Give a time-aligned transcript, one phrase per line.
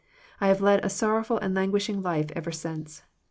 [0.39, 3.03] I have led a sorrowful and languishing life ever since.